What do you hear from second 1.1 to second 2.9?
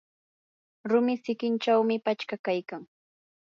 sikinchawmi pachka kaykan.